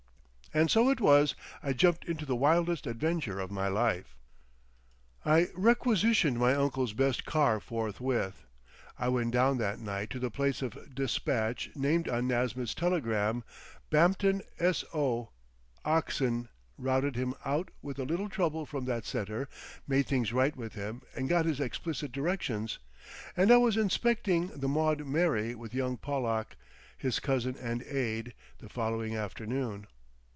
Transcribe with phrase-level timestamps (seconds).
[0.53, 4.17] And so it was I jumped into the wildest adventure of my life.
[5.23, 8.43] I requisitioned my uncle's best car forthwith.
[8.99, 13.45] I went down that night to the place of despatch named on Nasmyth's telegram,
[13.89, 15.29] Bampton S.O.
[15.85, 19.47] Oxon, routed him out with a little trouble from that centre,
[19.87, 22.77] made things right with him and got his explicit directions;
[23.37, 26.57] and I was inspecting the Maud Mary with young Pollack,
[26.97, 29.87] his cousin and aide, the following afternoon.